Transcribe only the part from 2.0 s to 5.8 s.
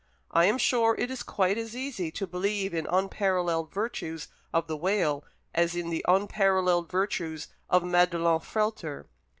to believe in the unparalleled virtues of the whale as